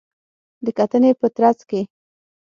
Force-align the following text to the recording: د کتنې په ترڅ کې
د 0.65 0.67
کتنې 0.77 1.11
په 1.19 1.27
ترڅ 1.37 1.59
کې 1.69 1.81